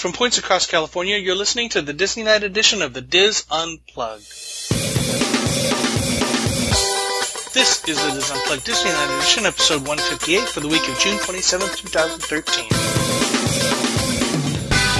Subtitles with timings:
[0.00, 4.24] From points across California, you're listening to the Disneyland edition of the DIS Unplugged.
[7.52, 11.68] This is the DIS Unplugged Disneyland edition, episode 158 for the week of June 27,
[11.76, 12.68] 2013.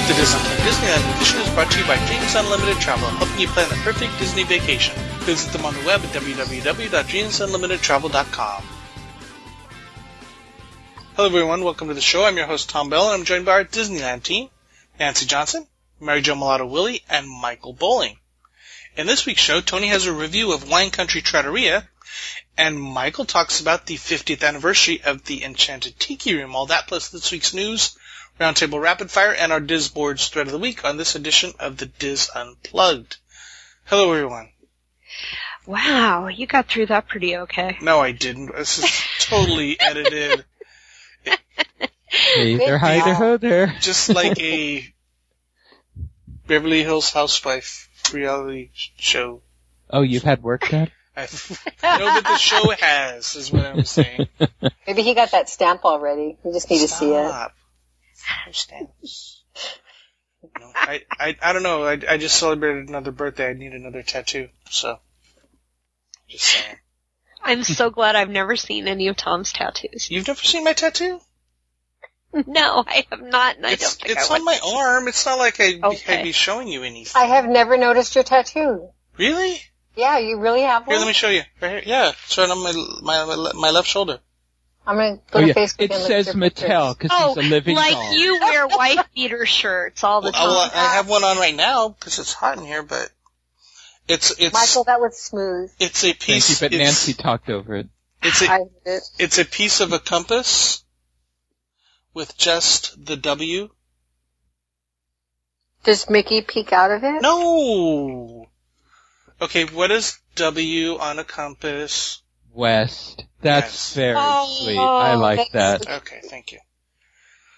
[0.04, 3.48] The DIS Unplugged Disneyland edition is brought to you by Dreams Unlimited Travel, helping you
[3.48, 4.95] plan the perfect Disney vacation.
[5.21, 8.62] Visit them on the web at www.dreamsunlimitedtravel.com.
[11.17, 12.27] Hello everyone, welcome to the show.
[12.27, 14.51] I'm your host Tom Bell, and I'm joined by our Disneyland team.
[15.01, 15.67] Nancy Johnson,
[15.98, 18.18] Mary Jo Mulatto Willie, and Michael Bowling.
[18.99, 21.89] In this week's show, Tony has a review of Wine Country Trattoria,
[22.58, 26.55] and Michael talks about the 50th anniversary of the Enchanted Tiki Room.
[26.55, 27.96] All that plus this week's news,
[28.39, 31.86] Roundtable Rapid Fire, and our DISboards Thread of the Week on this edition of the
[31.86, 33.17] DIS Unplugged.
[33.86, 34.50] Hello everyone.
[35.64, 37.78] Wow, you got through that pretty okay.
[37.80, 38.55] No, I didn't.
[38.55, 40.44] This is totally edited.
[42.11, 43.75] Hey there, hi there, ho there.
[43.81, 44.84] Just like a
[46.47, 49.42] Beverly Hills housewife reality show.
[49.89, 50.91] Oh, you've had work done?
[51.17, 54.28] I know that the show has, is what I'm saying.
[54.86, 56.36] Maybe he got that stamp already.
[56.44, 57.28] You just need to see it.
[57.28, 57.55] Stop.
[60.58, 61.84] No, I, I, I don't know.
[61.84, 63.50] I, I just celebrated another birthday.
[63.50, 64.48] I need another tattoo.
[64.69, 64.98] So,
[66.28, 66.77] just saying.
[67.42, 70.11] I'm so glad I've never seen any of Tom's tattoos.
[70.11, 71.20] You've never seen my tattoo?
[72.47, 75.09] No, I have not, and I it's don't think it's I on my arm.
[75.09, 76.19] It's not like I'd, be- Okay.
[76.19, 77.20] I'd be showing you anything.
[77.20, 78.89] I have never noticed your tattoo.
[79.19, 79.61] Really?
[79.97, 80.95] Yeah, you really have one?
[80.95, 81.42] Here, let me show you.
[81.61, 81.83] Right here.
[81.84, 84.20] Yeah, it's right on my my my, my left shoulder.
[84.86, 86.69] I'm gonna go Oh to yeah, Facebook it and look says at your pictures.
[86.69, 88.14] Mattel because Oh, he's a oh, living like doll.
[88.14, 90.78] you wear wife beater shirts all the Well, well, time.
[90.78, 93.11] I have one on right now because it's hot in here, but
[94.08, 95.70] it's it's Michael, that was smooth.
[95.81, 96.62] it's a Thank piece.
[96.62, 97.89] you, but Nancy talked over it.
[98.23, 99.03] It's a I it.
[99.19, 100.83] it's a piece of a compass
[102.14, 103.70] with just the W.
[105.84, 107.22] Does Mickey peek out of it?
[107.22, 108.47] No.
[109.41, 112.22] Okay, what is W on a compass?
[112.52, 113.24] West.
[113.40, 113.95] That's Yes.
[113.95, 114.79] very Oh, sweet.
[114.79, 115.89] I like that.
[115.89, 116.58] Okay, thank you.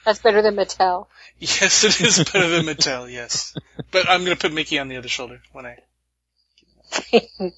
[0.04, 1.06] That's better than Mattel.
[1.38, 3.10] Yes, it is better than Mattel.
[3.10, 3.54] Yes,
[3.90, 5.78] but I'm gonna put Mickey on the other shoulder when I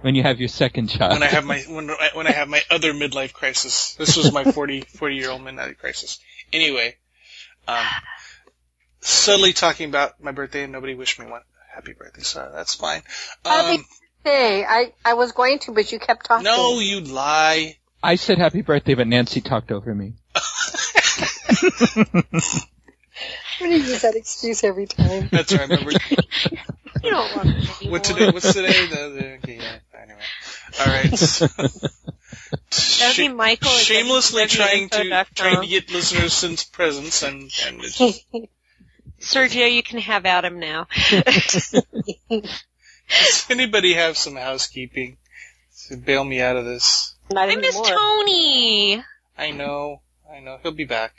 [0.00, 1.12] When you have your second child.
[1.12, 3.94] when I have my when I, when I have my other midlife crisis.
[3.94, 6.18] This was my 40 40 year old midlife crisis.
[6.52, 6.96] Anyway,
[7.66, 7.84] um,
[9.00, 11.42] subtly talking about my birthday and nobody wished me one
[11.74, 13.02] happy birthday, so that's fine.
[13.44, 13.84] Happy Um,
[14.24, 16.44] Hey, I, I was going to, but you kept talking.
[16.44, 17.78] no, you lie.
[18.02, 20.14] I said happy birthday, but Nancy talked over me.
[23.60, 25.28] I'm gonna use that excuse every time.
[25.32, 25.60] That's right.
[25.60, 25.92] I remember
[27.02, 27.74] You don't want it anymore.
[27.92, 28.30] what today?
[28.30, 28.86] What's today?
[28.86, 29.78] The, the, okay, yeah.
[29.94, 30.20] Anyway,
[30.80, 31.18] all right.
[31.18, 31.46] So,
[32.98, 37.80] That'd be Michael at shamelessly trying to trying to get listeners some presents and and
[37.82, 38.00] it's,
[39.20, 40.86] Sergio, you can have Adam now.
[41.10, 41.74] does
[43.50, 45.16] anybody have some housekeeping
[45.88, 47.14] to bail me out of this?
[47.30, 47.86] Not I miss anymore.
[47.86, 49.04] Tony.
[49.36, 50.58] I know, I know.
[50.62, 51.14] He'll be back.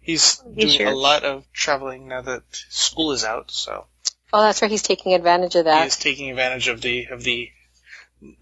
[0.00, 0.86] He's You doing sure?
[0.88, 3.86] a lot of traveling now that school is out, so
[4.32, 4.70] Oh, that's right.
[4.70, 5.86] He's taking advantage of he that.
[5.86, 7.50] is taking advantage of the of the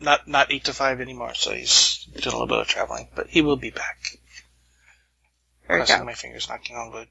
[0.01, 1.35] not not eight to five anymore.
[1.35, 4.19] So he's doing a little bit of traveling, but he will be back.
[5.67, 6.05] There you Crossing go.
[6.07, 7.09] my fingers, knocking on wood.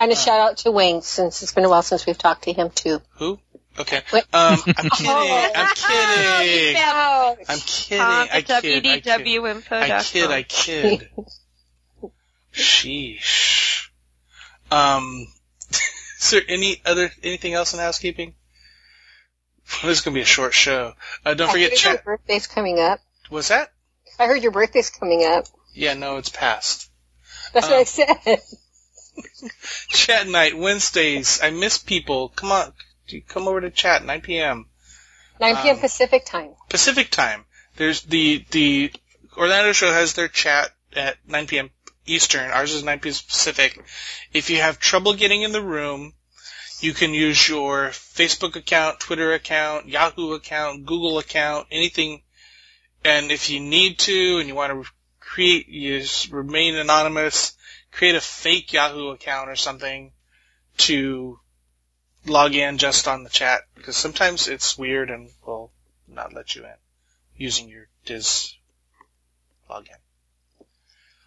[0.00, 2.52] And a shout out to Wings, since it's been a while since we've talked to
[2.52, 3.00] him too.
[3.16, 3.38] Who?
[3.78, 3.98] Okay.
[3.98, 4.96] Um, I'm kidding.
[5.06, 5.52] Oh.
[5.54, 6.76] I'm kidding.
[6.78, 7.98] Oh, I'm kidding.
[7.98, 8.86] Tom I at kid.
[8.86, 9.10] I kid.
[9.70, 10.30] I kid.
[10.30, 11.08] I kid.
[12.52, 13.88] Sheesh.
[14.70, 15.26] Um,
[16.24, 18.34] is there any other anything else in housekeeping?
[19.82, 20.94] Well, this is gonna be a short show.
[21.24, 22.04] Uh, don't I forget heard your chat.
[22.04, 23.00] birthday's coming up.
[23.30, 23.72] Was that?
[24.18, 25.46] I heard your birthday's coming up.
[25.72, 26.90] Yeah, no, it's past.
[27.52, 27.70] That's Oh.
[27.70, 28.40] what I said.
[29.88, 31.40] Chat night Wednesdays.
[31.42, 32.30] I miss people.
[32.30, 32.72] Come on,
[33.28, 34.66] come over to chat 9 p.m.
[35.40, 35.76] 9 p.m.
[35.76, 36.50] Um, Pacific time.
[36.68, 37.44] Pacific time.
[37.76, 38.92] There's the the
[39.36, 41.70] Orlando show has their chat at 9 p.m.
[42.06, 42.50] Eastern.
[42.50, 43.14] Ours is 9 p.m.
[43.26, 43.82] Pacific.
[44.32, 46.14] If you have trouble getting in the room,
[46.80, 52.22] you can use your Facebook account, Twitter account, Yahoo account, Google account, anything.
[53.04, 54.90] And if you need to and you want to
[55.20, 57.56] create, you remain anonymous,
[57.90, 60.12] create a fake Yahoo account or something
[60.76, 61.38] to
[62.26, 65.70] log in just on the chat because sometimes it's weird and will
[66.08, 66.74] not let you in
[67.36, 68.56] using your DIS
[69.68, 69.98] login.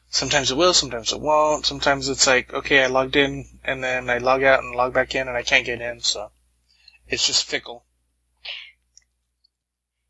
[0.09, 1.65] Sometimes it will, sometimes it won't.
[1.65, 5.15] Sometimes it's like, okay, I logged in and then I log out and log back
[5.15, 6.31] in and I can't get in, so
[7.07, 7.83] it's just fickle.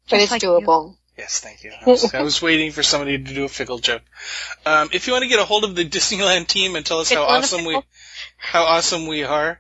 [0.10, 0.96] But it's doable.
[1.18, 1.72] Yes, thank you.
[1.72, 4.04] I was, I was waiting for somebody to do a fickle joke.
[4.66, 7.10] Um, if you want to get a hold of the Disneyland team and tell us
[7.10, 7.82] how Fickle and a awesome we,
[8.38, 9.60] how awesome we are,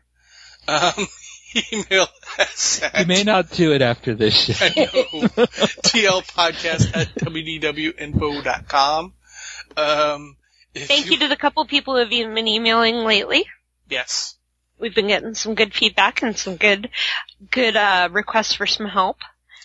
[0.67, 1.07] um,
[1.73, 2.07] email
[2.37, 4.65] us at You may not do it after this show.
[4.65, 4.85] I know.
[5.87, 9.13] dlpodcast at wdwinfo.com.
[9.77, 10.35] Um,
[10.75, 13.45] Thank you to the couple people who have been emailing lately.
[13.89, 14.35] Yes.
[14.79, 16.89] We've been getting some good feedback and some good,
[17.49, 19.17] good, uh, requests for some help.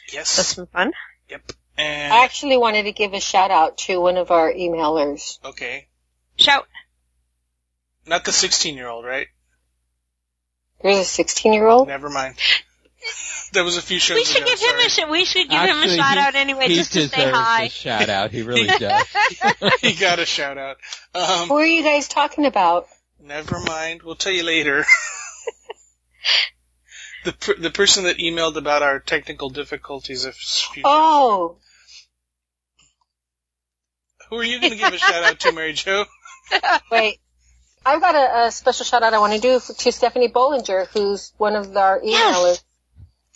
[0.07, 0.49] That's Yes.
[0.55, 0.93] some fun.
[1.29, 1.53] Yep.
[1.77, 5.39] And, I actually wanted to give a shout out to one of our emailers.
[5.45, 5.89] okay.
[6.37, 6.67] Shout.
[8.07, 9.29] Not the 16 year old, right?
[10.83, 11.89] There's a 16 year old.
[11.89, 12.37] Never mind.
[13.53, 14.85] There was a few shows We should ago, give him sorry.
[14.85, 17.31] a sh- we should give him a shout he- out anyway, he just to say
[17.31, 17.65] hi.
[17.65, 18.31] a shout out.
[18.31, 19.05] He really does.
[19.81, 20.79] he got a shout out.
[21.15, 22.87] Um, Who are you guys talking about?
[23.21, 24.03] never mind.
[24.03, 24.85] We'll tell you later.
[27.25, 31.57] the per- the person that emailed about our technical difficulties a few Oh,
[34.31, 36.05] Who are you going to give a shout out to, Mary Jo?
[36.91, 37.19] wait.
[37.85, 40.87] I've got a, a special shout out I want to do for, to Stephanie Bollinger,
[40.89, 42.05] who's one of our emailers.
[42.07, 42.65] Yes.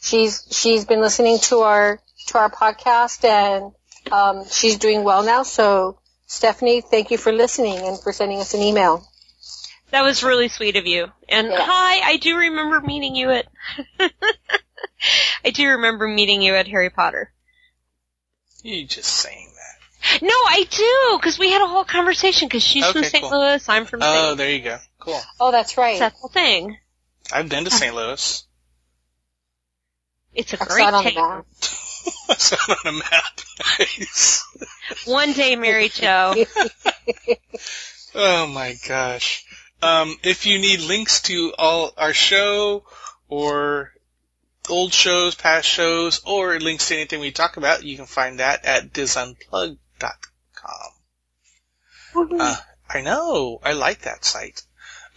[0.06, 1.98] She's she's been listening to our
[2.28, 3.72] to our podcast and
[4.12, 5.42] um, she's doing well now.
[5.42, 9.04] So Stephanie, thank you for listening and for sending us an email.
[9.90, 11.06] That was really sweet of you.
[11.28, 11.58] And Yeah.
[11.60, 13.46] hi, I do remember meeting you at
[15.44, 17.32] I do remember meeting you at Harry Potter.
[18.62, 20.22] You just saying that.
[20.22, 22.48] No, I do, because we had a whole conversation.
[22.48, 23.22] Because she's from St.
[23.22, 23.30] cool.
[23.30, 24.14] Louis, I'm from St.
[24.14, 24.38] Oh, St.
[24.38, 24.78] there you go.
[24.98, 25.20] Cool.
[25.40, 25.98] Oh, that's right.
[25.98, 26.76] That's the thing.
[27.32, 27.94] I've been to St.
[27.94, 28.45] Louis.
[30.36, 31.36] It's a I great saw it on the town.
[31.38, 31.46] map.
[32.28, 33.40] I saw it on a map.
[33.78, 34.44] Nice.
[35.06, 36.34] One day, Mary Jo.
[38.18, 39.44] Oh my gosh.
[39.82, 42.84] Um, if you need links to all our show
[43.28, 43.92] or
[44.70, 48.64] old shows, past shows, or links to anything we talk about, you can find that
[48.64, 49.78] at disunplug.com.
[52.40, 52.56] Uh,
[52.88, 53.60] I know.
[53.62, 54.62] I like that site.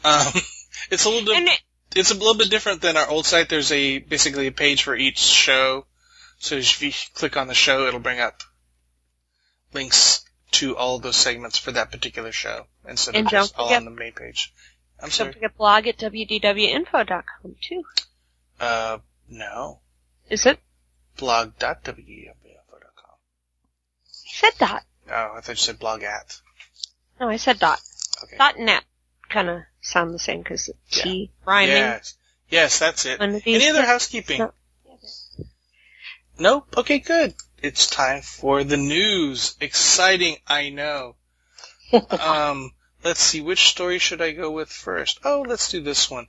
[0.03, 0.27] Um,
[0.91, 1.61] it's a little bit, and it,
[1.95, 3.49] it's a little bit different than our old site.
[3.49, 5.85] There's a, basically a page for each show.
[6.39, 8.43] So if you click on the show, it'll bring up
[9.73, 13.91] links to all those segments for that particular show instead of just all on the
[13.91, 14.53] main page.
[14.99, 15.33] I'm don't sorry.
[15.33, 17.83] forget blog at wdwinfo.com too.
[18.59, 18.97] Uh,
[19.29, 19.79] no.
[20.29, 20.59] Is it?
[21.17, 21.93] Blog.wefo.com.
[24.05, 24.83] I said dot.
[25.09, 26.39] Oh, I thought you said blog at.
[27.19, 27.81] No, I said dot.
[28.23, 28.37] Okay.
[28.37, 28.83] Dot net
[29.29, 31.03] kind of sound the same because Yeah.
[31.03, 31.75] T rhyming.
[31.75, 32.15] Yes.
[32.49, 33.19] Yes, that's it.
[33.19, 34.39] One of these Any other days- housekeeping?
[34.39, 34.53] No.
[36.37, 36.77] Nope.
[36.77, 37.33] Okay, good.
[37.61, 39.55] It's time for the news.
[39.59, 41.15] Exciting, I know.
[42.11, 42.71] um,
[43.03, 45.19] let's see, which story should I go with first?
[45.25, 46.27] Oh, let's do this one.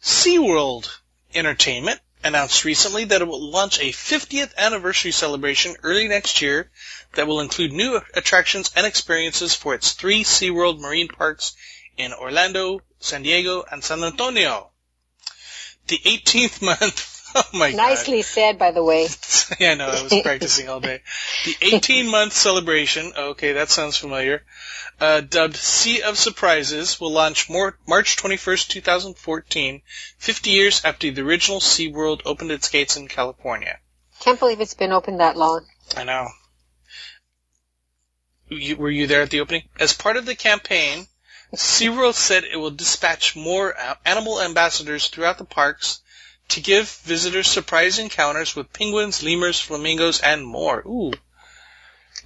[0.00, 0.88] SeaWorld
[1.34, 6.70] Entertainment announced recently that it will launch a 50th anniversary celebration early next year
[7.14, 11.54] that will include new attractions and experiences for its three SeaWorld marine parks
[11.96, 14.70] in Orlando, San Diego, and San Antonio.
[15.86, 17.76] The 18th month, oh my god.
[17.76, 19.08] Nicely said, by the way.
[19.58, 21.00] yeah, I know, I was practicing all day.
[21.44, 24.44] The 18 month celebration, okay, that sounds familiar,
[25.00, 29.82] uh, dubbed Sea of Surprises, will launch more, March 21st, 2014,
[30.18, 33.78] 50 years after the original SeaWorld opened its gates in California.
[34.20, 35.66] Can't believe it's been open that long.
[35.96, 36.28] I know.
[38.48, 39.64] You, were you there at the opening?
[39.80, 41.08] As part of the campaign,
[41.54, 46.00] SeaWorld said it will dispatch more uh, animal ambassadors throughout the parks
[46.48, 50.82] to give visitors surprise encounters with penguins, lemurs, flamingos, and more.
[50.86, 51.12] Ooh.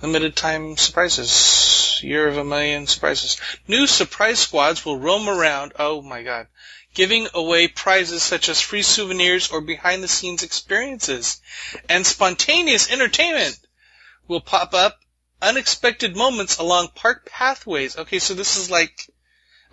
[0.02, 2.00] Limited time surprises.
[2.02, 3.40] Year of a million surprises.
[3.66, 6.46] New surprise squads will roam around, oh my god,
[6.94, 11.40] giving away prizes such as free souvenirs or behind the scenes experiences.
[11.88, 13.58] And spontaneous entertainment
[14.28, 15.00] will pop up
[15.40, 17.96] unexpected moments along park pathways.
[17.96, 19.08] Okay, so this is like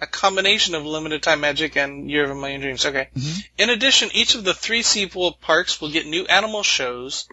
[0.01, 2.85] a combination of limited time magic and Year of a Million Dreams.
[2.85, 3.09] Okay.
[3.15, 3.47] Mhm.
[3.57, 7.27] In addition, each of the three SeaWorld parks will get new animal shows,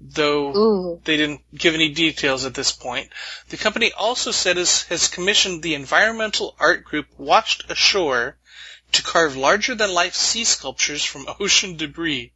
[0.00, 1.00] though Ooh.
[1.04, 3.10] they didn't give any details at this point.
[3.48, 8.36] The company also said has, has commissioned the environmental art group Washed Ashore
[8.92, 12.32] to carve larger than life sea sculptures from ocean debris.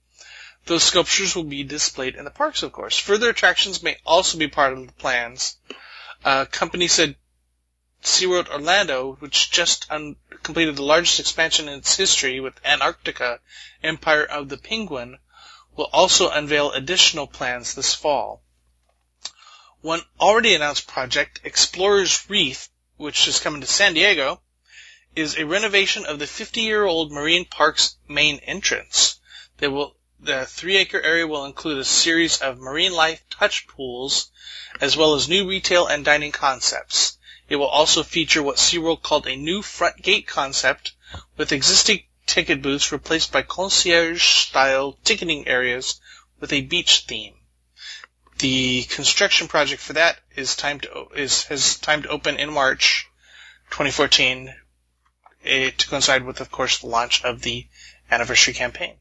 [0.66, 2.99] Those sculptures will be displayed in the parks, of course.
[2.99, 5.56] Further attractions may also be part of the plans.
[6.25, 7.16] Uh, company said
[8.02, 13.40] SeaWorld Orlando, which just un- completed the largest expansion in its history with Antarctica
[13.83, 15.19] Empire of the Penguin,
[15.76, 18.43] will also unveil additional plans this fall.
[19.81, 24.43] One already announced project, Explorers Reef, which is coming to San Diego,
[25.14, 29.21] is a renovation of the 50-year-old marine park's main entrance.
[29.59, 34.33] They will the three acre area will include a series of marine life touch pools,
[34.81, 37.17] as well as new retail and dining concepts.
[37.49, 40.93] It will also feature what SeaWorld called a new front gate concept,
[41.37, 46.00] with existing ticket booths replaced by concierge-style ticketing areas
[46.40, 47.35] with a beach theme.
[48.38, 53.09] The construction project for that is timed to, is has time to open in March
[53.71, 54.55] 2014
[55.45, 57.67] eh, to coincide with, of course, the launch of the
[58.11, 58.97] anniversary campaign.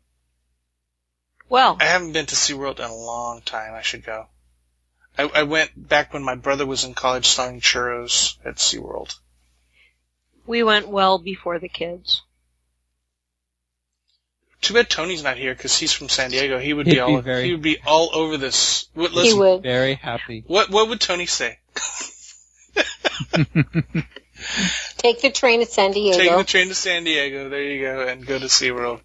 [1.50, 3.74] Well, I haven't been to SeaWorld in a long time.
[3.74, 4.28] I should go.
[5.18, 9.16] I, I went back when my brother was in college selling churros at SeaWorld.
[10.46, 12.22] we went well before the kids.
[14.62, 16.58] Too bad Tony's not here because he's from San Diego.
[16.58, 18.88] He would He'd be all be very- he would be all over this.
[18.94, 19.62] What, He would.
[19.64, 20.44] Very happy.
[20.48, 21.60] what what would Tony say?
[24.98, 26.18] Take the train to San Diego.
[26.18, 27.50] Take the train to San Diego.
[27.50, 29.02] There you go, and go to SeaWorld.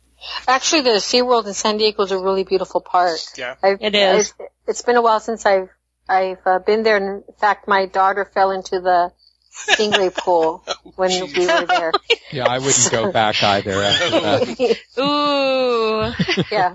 [0.47, 3.19] Actually, the SeaWorld in San Diego is a really beautiful park.
[3.37, 3.57] Yeah.
[3.63, 4.35] I've, It is.
[4.39, 5.69] It's, it's been a while since I've
[6.09, 6.97] I've uh, been there.
[6.97, 9.13] In fact, my daughter fell into the
[9.55, 10.65] stingray pool
[10.97, 11.37] when Jeez.
[11.37, 11.93] we were there.
[12.33, 14.79] Yeah, I wouldn't go back either after that.
[14.99, 16.45] Ooh.
[16.51, 16.75] yeah,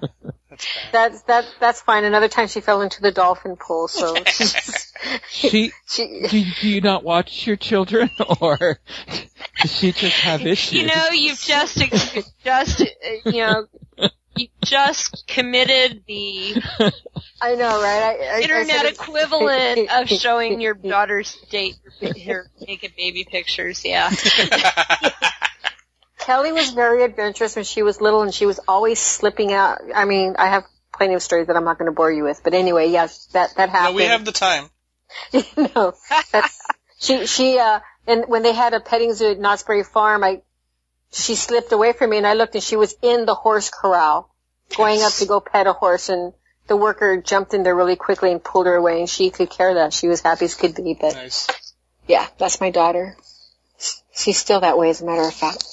[0.50, 2.04] That's that's that that's fine.
[2.06, 3.88] Another time she fell into the dolphin pool.
[3.88, 4.16] So
[5.30, 8.10] She, she do, do you not watch your children,
[8.42, 8.80] or
[9.62, 10.74] does she just have issues?
[10.82, 12.86] You know, you've just, ex- just, uh,
[13.30, 13.68] you know,
[14.38, 16.56] you just committed the
[17.42, 18.02] I know, right?
[18.02, 21.76] I, I, I internet said it- equivalent of showing your daughter's date,
[22.26, 23.84] her naked baby pictures.
[23.86, 24.12] Yeah.
[26.20, 29.80] Kelly was very adventurous when she was little, and she was always slipping out.
[29.96, 32.42] I mean, I have plenty of stories that I'm not going to bore you with,
[32.44, 33.74] but anyway, yes, that that happened.
[33.74, 33.96] no, happened.
[33.96, 34.70] we have the time.
[35.76, 35.94] no,
[36.32, 36.62] that's,
[37.00, 40.42] she she uh, and when they had a petting zoo at Knott's Berry Farm, I
[41.12, 44.30] she slipped away from me, and I looked, and she was in the horse corral,
[44.76, 46.34] going up to go pet a horse, and
[46.68, 49.74] the worker jumped in there really quickly and pulled her away, and she could care
[49.74, 49.98] less.
[49.98, 51.48] She was happy as could be, but Nice.
[52.08, 53.16] yeah, that's my daughter.
[54.14, 55.64] She's still that way, as a matter of fact.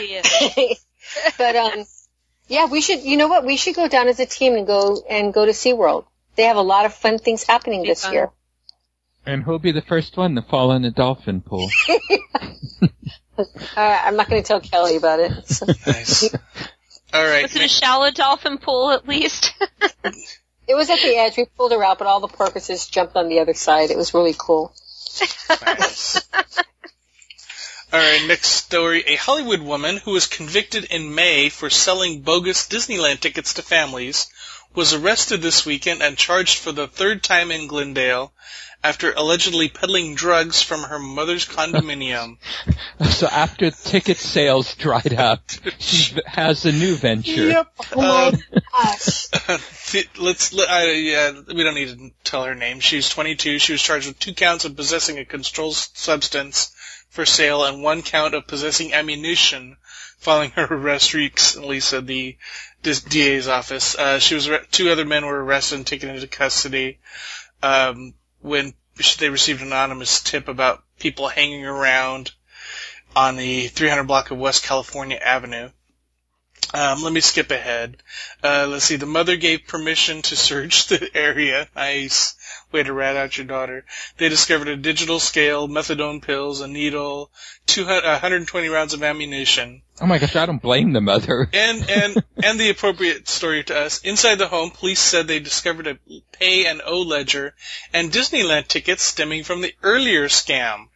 [0.00, 0.86] Yes, she is.
[1.38, 1.84] but um,
[2.48, 3.02] yeah, we should.
[3.02, 3.44] You know what?
[3.44, 6.06] We should go down as a team and go and go to SeaWorld.
[6.36, 8.12] They have a lot of fun things happening Be this fun.
[8.14, 8.30] year.
[9.26, 11.68] And who'll be the first one to fall in a dolphin pool?
[13.38, 13.44] Uh,
[13.76, 15.48] I'm not going to tell Kelly about it.
[15.48, 15.66] So.
[15.86, 16.34] Nice.
[17.12, 17.44] All right.
[17.44, 19.54] Was it a shallow dolphin pool at least?
[20.68, 21.36] It was at the edge.
[21.36, 23.90] We pulled her out, but all the porpoises jumped on the other side.
[23.90, 24.74] It was really cool.
[25.48, 26.20] Nice.
[27.92, 29.04] All right, next story.
[29.06, 34.26] A Hollywood woman who was convicted in May for selling bogus Disneyland tickets to families
[34.76, 38.32] was arrested this weekend and charged for the third time in Glendale
[38.84, 42.36] after allegedly peddling drugs from her mother's condominium.
[43.10, 45.40] so after ticket sales dried up,
[45.78, 47.48] she has a new venture.
[47.48, 47.66] Yep.
[47.94, 48.34] Oh my Um,
[48.72, 49.26] gosh.
[50.18, 53.80] let's let- uh, yeah we don't need to tell her name she's 22 she was
[53.82, 56.72] charged with two counts of possessing a controlled substance
[57.08, 59.76] for sale and one count of possessing ammunition
[60.18, 62.36] following her arrest recently said the
[62.75, 62.75] dis-
[63.08, 66.98] DA's office uh, she was two other men were arrested and taken into custody
[67.62, 68.74] um, when
[69.18, 72.32] they received an anonymous tip about people hanging around
[73.14, 75.70] on the 300 block of West California Avenue
[76.74, 77.96] um, let me skip ahead.
[78.42, 78.96] Uh, let's see.
[78.96, 81.68] The mother gave permission to search the area.
[81.76, 82.34] Nice.
[82.82, 83.84] To rat out your daughter.
[84.18, 87.30] They discovered a digital scale, methadone pills, a needle,
[87.66, 91.48] 200, 120 rounds of ammunition, Oh my gosh, I don't blame the mother.
[91.52, 94.00] and and and the appropriate story to us.
[94.02, 95.98] Inside the home, police said they discovered a
[96.32, 97.54] pay and owe ledger
[97.94, 100.88] and Disneyland tickets stemming from the earlier scam.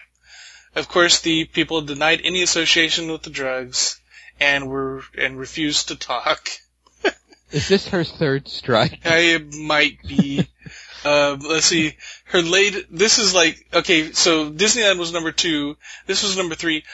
[0.76, 3.98] Of course, the people denied any association with the drugs
[4.38, 6.50] and were and refused to talk.
[7.50, 9.00] Is this her third strike?
[9.04, 10.46] I might be.
[11.04, 11.96] Um, let's see.
[12.24, 12.86] Her late.
[12.90, 14.12] This is like okay.
[14.12, 15.76] So Disneyland was number two.
[16.06, 16.84] This was number three.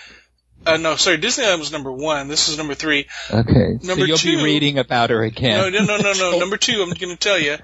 [0.65, 1.19] Uh, no, sorry.
[1.19, 2.29] Disneyland was number one.
[2.29, 3.07] This was number three.
[3.31, 5.73] Okay, so Number you'll two- be reading about her No, again.
[5.73, 6.39] no, no, no, no.
[6.39, 6.83] Number two.
[6.83, 7.57] I'm going to tell you.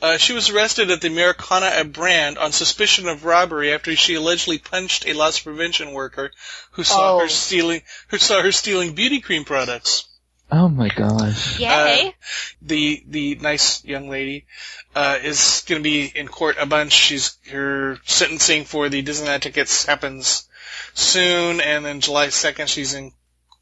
[0.00, 4.14] Uh, she was arrested at the Americana at Brand on suspicion of robbery after she
[4.14, 6.30] allegedly punched a loss prevention worker
[6.72, 7.20] who saw Oh.
[7.20, 10.04] her stealing who saw her stealing beauty cream products.
[10.50, 11.60] Oh my gosh.
[11.60, 12.14] Yay.
[12.62, 14.46] the the nice young lady
[14.94, 16.92] uh, is going to be in court a bunch.
[16.92, 20.48] She's her sentencing for the Disneyland tickets happens
[20.94, 23.12] soon, and then July second she's in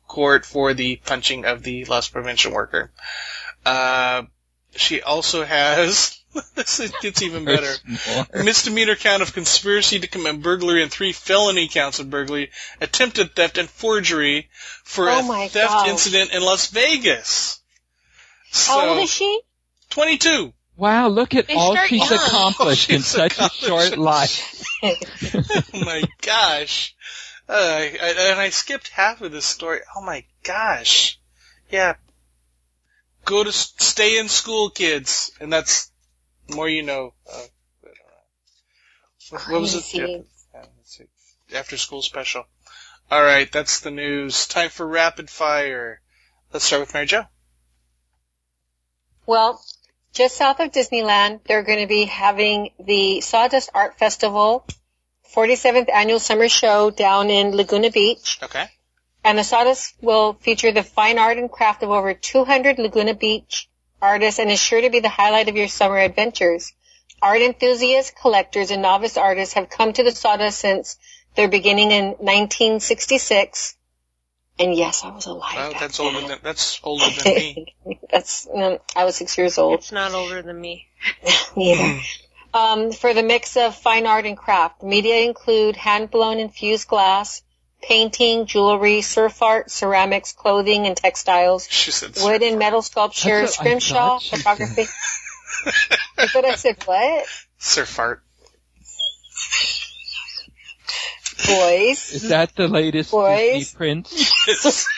[0.07, 2.93] court for the punching of the loss prevention worker.
[3.65, 4.23] Uh,
[4.77, 6.17] she also has
[6.55, 7.73] this gets even better.
[8.35, 12.51] Misdemeanor count of conspiracy to commit burglary and three felony counts of burglary,
[12.81, 14.49] attempted theft and forgery
[14.85, 15.89] for Oh a theft gosh.
[15.89, 17.61] incident in Las Vegas.
[18.51, 19.41] So, How old is she?
[19.91, 20.53] 22.
[20.77, 22.19] Wow, look at They all she's young.
[22.19, 23.63] accomplished in such accomplished.
[23.63, 24.63] a short life.
[24.83, 24.95] oh
[25.85, 26.95] my gosh.
[27.49, 29.81] Uh, I, I- and I skipped half of this story.
[29.97, 31.19] Oh my gosh.
[31.71, 31.95] Yeah.
[33.25, 35.33] Go to, stay in school, kids.
[35.41, 35.91] And that's
[36.51, 37.15] more you know.
[37.31, 37.43] Uh.
[39.31, 39.95] What, what was it?
[39.95, 41.05] Yeah, yeah, let's see.
[41.55, 42.45] After school special.
[43.11, 44.47] Alright, that's the news.
[44.47, 46.01] Time for rapid fire.
[46.53, 47.25] Let's start with Mary Jo.
[49.27, 49.61] Well,
[50.13, 54.67] just south of Disneyland, they're going to be having the Sawdust Art Festival,
[55.35, 58.39] 47th annual summer show down in Laguna Beach.
[58.43, 58.67] Okay.
[59.25, 63.69] And the Sawdust will feature the fine art and craft of over 200 Laguna Beach
[64.01, 66.73] artists and is sure to be the highlight of your summer adventures.
[67.23, 70.99] Art enthusiasts, collectors, and novice artists have come to the Sawdust since
[71.35, 73.77] their beginning in 1966.
[74.59, 75.55] And yes, I was alive.
[75.55, 77.75] Well, that's older than, that's older than me.
[78.11, 79.81] That's, um, I was six years old.
[79.81, 80.87] It's not older than me.
[81.57, 82.01] Neither.
[82.55, 87.43] Um, for the mix of fine art and craft, media include hand-blown infused glass,
[87.83, 93.59] painting, jewelry, surf art, ceramics, clothing, and textiles, She said, wood and metal sculpture, That's
[93.59, 94.87] what I scrimshaw, photography.
[96.19, 97.27] I thought I said what?
[97.59, 98.23] surf art.
[101.47, 102.13] Boys.
[102.13, 103.53] Is that the latest Boys.
[103.53, 104.33] Disney Prince?
[104.49, 104.89] It's,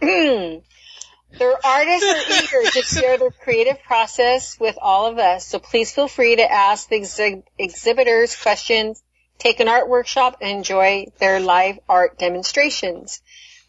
[0.00, 5.92] Their artists are eager to share their creative process with all of us, so please
[5.92, 9.02] feel free to ask the exhi- exhibitors questions,
[9.40, 13.22] take an art workshop, and enjoy their live art demonstrations.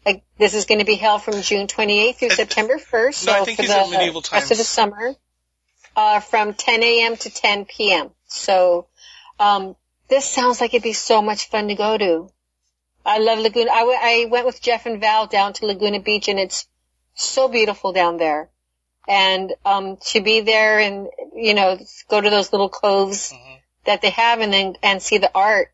[0.06, 3.32] Like, this is going to be held from June 28th through I- September 1st, so
[3.32, 5.14] I think for he the medieval rest of the summer,
[5.96, 7.16] uh, from 10 a.m.
[7.16, 8.10] to 10 p.m.
[8.26, 8.86] So,
[9.38, 9.76] um,
[10.08, 12.30] this sounds like it'd be so much fun to go to.
[13.04, 13.70] I love Laguna.
[13.70, 16.68] I, w- I went with Jeff and Val down to Laguna Beach and it's
[17.14, 18.48] so beautiful down there.
[19.08, 23.61] And, um, to be there and, you know, go to those little coves Mhm.
[23.84, 25.72] That they have and then, and see the art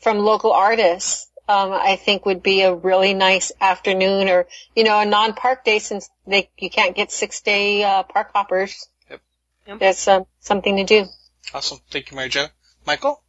[0.00, 4.98] from local artists, um, I think would be a really nice afternoon or, you know,
[4.98, 8.88] a non-park day since they, you can't get six day, uh, park hoppers.
[9.10, 9.20] Yep.
[9.66, 9.78] Yep.
[9.80, 11.06] That's, um, something to do.
[11.52, 11.78] awesome.
[11.90, 12.46] Thank you, Mary Jo.
[12.86, 13.22] Michael?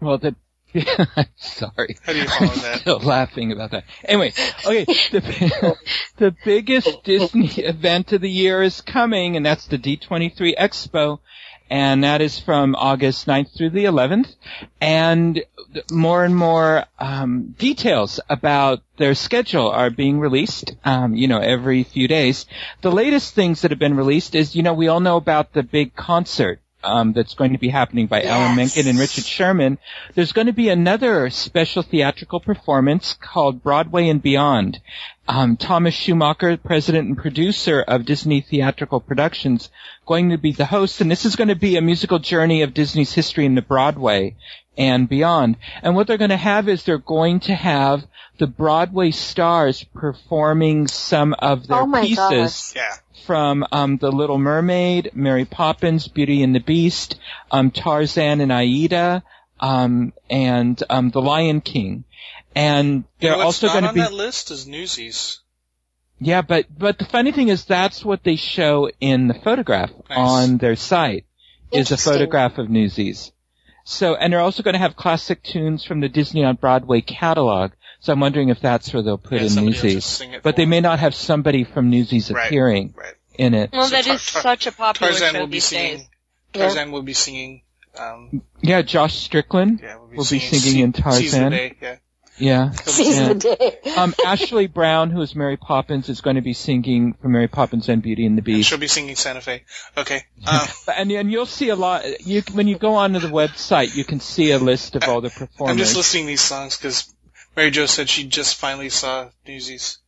[0.00, 0.36] Well, the
[1.36, 1.96] sorry.
[2.02, 2.80] How do you follow that?
[2.80, 3.84] Still laughing about that.
[4.04, 4.32] Anyway,
[4.66, 5.76] okay, the,
[6.18, 11.20] the biggest Disney event of the year is coming, and that's the D23 Expo,
[11.70, 14.34] and that is from August 9th through the 11th,
[14.80, 15.42] and
[15.90, 21.84] more and more um, details about their schedule are being released, um, you know, every
[21.84, 22.46] few days.
[22.80, 25.62] The latest things that have been released is, you know, we all know about the
[25.62, 29.78] big concert um, that's going to be happening by Alan Menken and Richard Sherman.
[30.14, 34.80] There's going to be another special theatrical performance called Broadway and Beyond.
[35.26, 39.70] Um, Thomas Schumacher, president and producer of Disney Theatrical Productions,
[40.06, 42.74] going to be the host, and this is going to be a musical journey of
[42.74, 44.36] Disney's history in the Broadway
[44.78, 45.56] and beyond.
[45.82, 48.06] And what they're going to have is they're going to have
[48.38, 52.72] the Broadway stars performing some of their Oh pieces.
[52.76, 52.94] Yeah.
[53.26, 57.16] from um, The Little Mermaid, Mary Poppins, Beauty and the Beast,
[57.50, 59.22] um, Tarzan and Aida,
[59.60, 62.04] um, and um, The Lion King.
[62.54, 65.40] And they're know what's also not going to on be that list is Newsies.
[66.18, 70.18] yeah, but but the funny thing is that's what they show in the photograph Nice.
[70.18, 71.26] on their site
[71.70, 73.30] is a photograph of Newsies.
[73.84, 77.72] So and they're also going to have classic tunes from the Disney on Broadway catalog.
[78.00, 79.94] So I'm wondering if that's where they'll put Yeah, in Newsies.
[79.94, 82.46] just sing it But they may not have somebody from Newsies Right.
[82.46, 83.14] appearing Right.
[83.36, 83.70] in it.
[83.72, 85.96] Well, So that Tar- is Tar- such a popular Tarzan show will be these singing.
[85.98, 86.06] days.
[86.52, 87.62] Tarzan will be singing.
[87.98, 91.50] Um, Yeah, Josh Strickland yeah, will be will be singing, singing in Se- Tarzan.
[91.50, 91.74] Day.
[91.82, 91.96] Yeah.
[92.40, 92.70] Yeah.
[92.70, 93.78] He'll Seize the day.
[93.96, 97.88] Um, Ashley Brown, who is Mary Poppins, is going to be singing for Mary Poppins
[97.88, 98.68] and Beauty and the Beast.
[98.68, 99.64] She'll be singing Santa Fe.
[99.96, 100.22] Okay.
[100.46, 102.04] Um, And and you'll see a lot.
[102.24, 105.30] You when you go onto the website, you can see a list of all the
[105.30, 105.72] performers.
[105.72, 107.12] I'm just listing these songs because
[107.58, 109.98] Mary Jo said she just finally saw Newsies.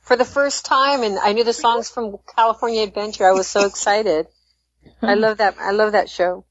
[0.00, 3.24] For the first time, and I knew the songs from California Adventure.
[3.28, 4.26] I was so excited.
[5.00, 5.54] I love that.
[5.56, 6.44] I love that show.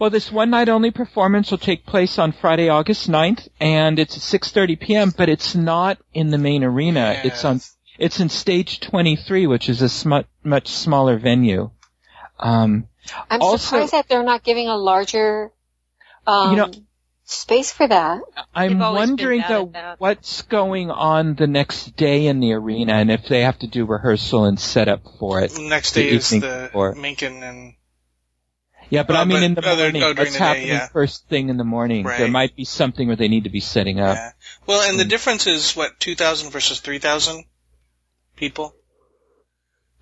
[0.00, 4.16] Well, this one night only performance will take place on Friday, August 9th, and it's
[4.34, 5.12] at 6:30 p.m.
[5.16, 7.20] But it's not in the main arena.
[7.22, 7.60] It's on.
[8.00, 11.70] It's in stage 23, which is a smu- much smaller venue.
[12.40, 12.88] Um,
[13.30, 15.52] I'm Also- surprised that they're not giving a larger
[16.26, 16.72] um, You know-
[17.32, 18.20] space for that.
[18.54, 22.94] I'm They've always been wondering though what's going on the next day in the arena,
[22.94, 25.56] and if they have to do rehearsal and set up for it.
[25.58, 26.94] Next The day is evening the before.
[26.94, 27.74] Menken and
[28.90, 30.02] Yeah, but Oh, I mean but- in the oh, they're- morning.
[30.02, 30.88] oh, what's the day, happening yeah.
[30.88, 32.04] first thing in the morning?
[32.04, 34.16] There might be something where they need to be setting up.
[34.16, 34.32] yeah.
[34.66, 35.08] Well, and the Mm.
[35.08, 37.44] difference is what 2,000 versus 3,000.
[38.36, 38.74] people?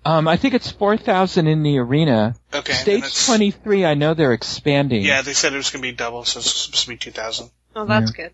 [0.03, 2.35] Um, I think it's 4,000 in the arena.
[2.53, 2.73] Okay.
[2.73, 5.03] Stage 23, I know they're expanding.
[5.03, 7.51] Yeah, they said it was going to be double, so it's supposed to be 2,000.
[7.75, 8.31] Oh, that's good.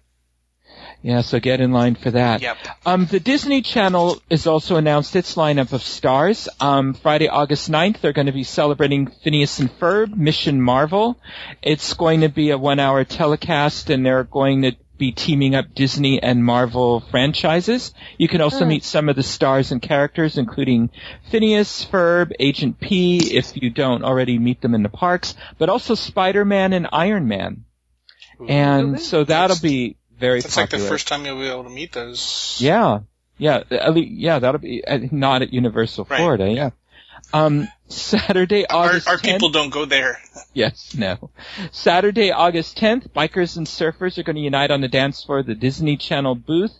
[1.01, 2.41] Yeah, so get in line for that.
[2.41, 2.57] Yep.
[2.85, 6.49] Um, the Disney Channel has also announced its lineup of stars.
[6.59, 11.19] Um, Friday, August 9th, they're going to be celebrating Phineas and Ferb, Mission Marvel.
[11.61, 16.21] It's going to be a one-hour telecast, and they're going to be teaming up Disney
[16.21, 17.93] and Marvel franchises.
[18.17, 20.89] You can also meet some of the stars and characters, including
[21.29, 25.95] Phineas, Ferb, Agent P, if you don't already meet them in the parks, but also
[25.95, 27.65] Spider-Man and Iron Man.
[28.47, 30.89] And so that'll be very That's like the popular.
[30.89, 32.57] first time you'll be able to meet those.
[32.59, 32.99] Yeah,
[33.37, 34.39] yeah, yeah.
[34.39, 36.17] That'll be uh, not at Universal Right.
[36.17, 36.49] Florida.
[36.49, 36.69] Yeah.
[37.33, 39.23] Um, Saturday, Our, August our 10th.
[39.23, 40.19] people don't go there.
[40.53, 41.29] Yes, no.
[41.71, 45.45] Saturday, August 10th, bikers and surfers are going to unite on the dance floor of
[45.45, 46.73] the Disney Channel booth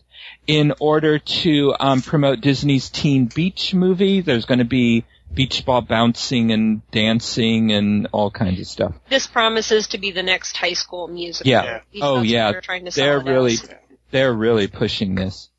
[0.47, 4.21] in order to um, promote Disney's Teen Beach movie.
[4.21, 8.95] There's going to be beach ball bouncing and dancing and all kinds of stuff.
[9.09, 11.49] This promises to be the next high school musical.
[11.49, 11.81] Yeah.
[11.91, 12.05] Yeah.
[12.05, 12.51] Oh, yeah.
[12.51, 13.69] They're trying to They're really as.
[14.11, 15.49] they're really pushing this.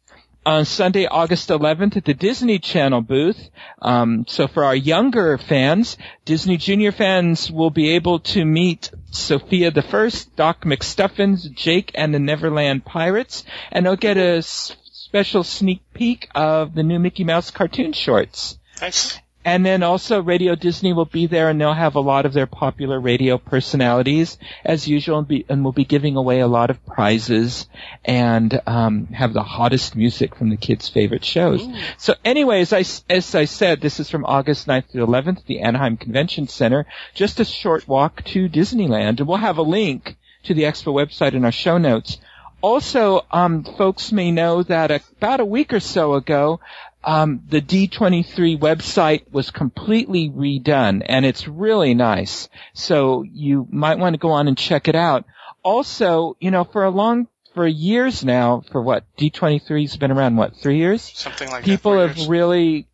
[0.48, 3.50] On Sunday, August 11th, at the Disney Channel booth.
[3.82, 9.70] Um, so for our younger fans, Disney Junior fans will be able to meet Sofia
[9.70, 15.44] the First, Doc McStuffins, Jake, and the Neverland Pirates, and they'll get a s- special
[15.44, 18.58] sneak peek of the new Mickey Mouse cartoon shorts.
[18.80, 19.18] Nice.
[19.44, 22.46] And then also Radio Disney will be there and they'll have a lot of their
[22.46, 26.85] popular radio personalities as usual and, be, and we'll be giving away a lot of
[26.85, 27.66] prizes
[28.05, 31.66] and um, have the hottest music from the kids' favorite shows.
[31.96, 35.61] So anyway, as I, as I said, this is from August 9th to 11th, the
[35.61, 36.87] Anaheim Convention Center.
[37.14, 39.20] Just a short walk to Disneyland.
[39.20, 42.18] And we'll have a link to the Expo website in our show notes.
[42.61, 46.59] Also, um, folks may know that about a week or so ago,
[47.04, 52.48] um, the D23 website was completely redone, and it's really nice.
[52.74, 55.24] So you might want to go on and check it out.
[55.62, 60.56] Also, you know, for a long, for years now, for what D23's been around, what
[60.56, 61.02] three years?
[61.02, 61.98] Something like People that.
[61.98, 62.28] People have years.
[62.28, 62.88] really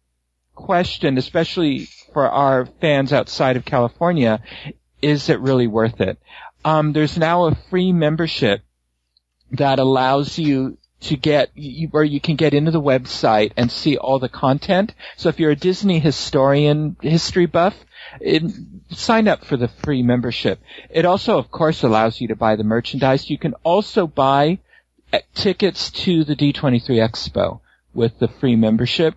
[0.54, 4.40] questioned, especially for our fans outside of California,
[5.02, 6.18] is it really worth it?
[6.64, 8.62] Um, there's now a free membership
[9.52, 13.96] that allows you to get you, where you can get into the website and see
[13.96, 14.94] all the content.
[15.16, 17.74] So if you're a Disney historian, history buff,
[18.20, 18.42] it,
[18.90, 20.60] sign up for the free membership.
[20.90, 23.30] It also, of course, allows you to buy the merchandise.
[23.30, 24.58] You can also buy
[25.12, 27.60] uh, tickets to the D23 Expo
[27.92, 29.14] with the free membership.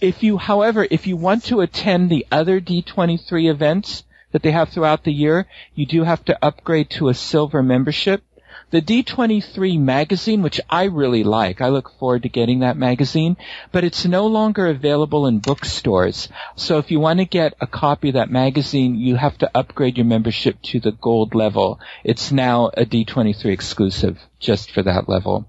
[0.00, 4.68] If you, however, if you want to attend the other D23 events that they have
[4.68, 8.22] throughout the year, you do have to upgrade to a silver membership.
[8.70, 13.36] The D23 magazine, which I really like, I look forward to getting that magazine,
[13.72, 16.28] but it's no longer available in bookstores.
[16.54, 19.96] So if you want to get a copy of that magazine, you have to upgrade
[19.96, 21.80] your membership to the gold level.
[22.04, 25.46] It's now a D23 exclusive just for that level.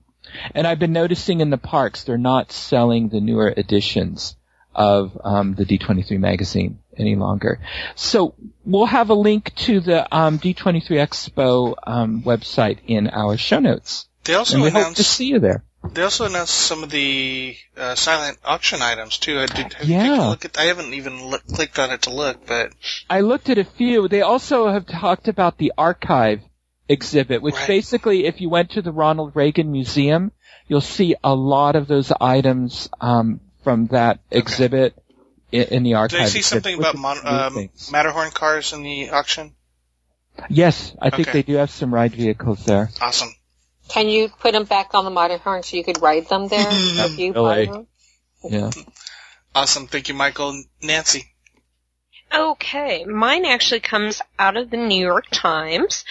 [0.56, 4.36] And I've been noticing in the parks, they're not selling the newer editions
[4.74, 7.60] of um, the D23 magazine any longer.
[7.96, 13.60] So we'll have a link to the um, D23 Expo um, website in our show
[13.60, 14.08] notes.
[14.24, 15.64] They also And we hope to announced see you there.
[15.94, 19.40] they also announced some of the uh, silent auction items too.
[19.40, 20.02] I did have Yeah.
[20.04, 20.60] take a look at.
[20.60, 22.72] I haven't even look, clicked on it to look, but
[23.10, 24.08] I looked at a few.
[24.08, 26.42] They also have talked about the archive
[26.88, 27.68] exhibit, which Right.
[27.68, 30.32] basically, if you went to the Ronald Reagan Museum,
[30.68, 35.01] you'll see a lot of those items um, from that exhibit
[35.52, 36.20] in, in the archive.
[36.20, 37.70] did I see something about mon- um.
[37.92, 39.54] Matterhorn cars in the auction?
[40.50, 41.40] Yes, I think Okay.
[41.40, 42.90] they do have some ride vehicles there.
[43.02, 43.34] Awesome.
[43.90, 47.20] Can you put them back on the Matterhorn so you could ride them there if
[47.20, 47.88] you buy them?
[48.44, 48.72] Yeah.
[49.54, 49.88] Awesome.
[49.88, 50.64] Thank you, Michael.
[50.82, 51.26] Nancy.
[52.34, 56.06] Okay, mine actually comes out of the New York Times,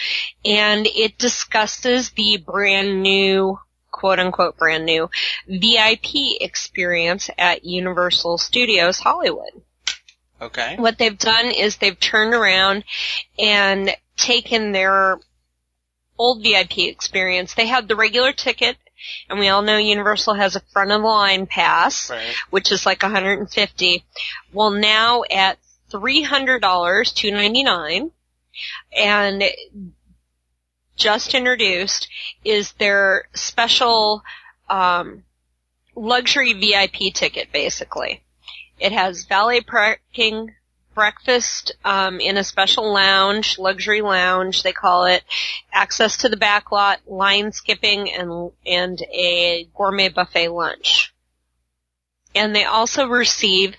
[0.45, 3.57] and it discusses the brand new,
[4.01, 5.07] quote unquote brand new,
[5.47, 9.61] VIP experience at Universal Studios Hollywood.
[10.41, 10.75] Okay.
[10.77, 12.83] What they've done is they've turned around
[13.37, 15.19] and taken their
[16.17, 17.53] old VIP experience.
[17.53, 18.75] They had the regular ticket,
[19.29, 22.33] and we all know Universal has a front of the line pass Right.
[22.49, 24.03] which is like 150.
[24.51, 25.59] Well, now at
[25.91, 28.11] $300, 299
[28.97, 29.43] and
[31.01, 32.07] just introduced
[32.45, 34.23] is their special
[34.69, 35.23] um,
[35.95, 38.23] luxury VIP ticket, basically.
[38.79, 40.53] It has valet parking,
[40.93, 45.23] breakfast um, in a special lounge, luxury lounge they call it,
[45.71, 51.13] access to the back lot, line skipping, and and a gourmet buffet lunch.
[52.35, 53.75] And they also receive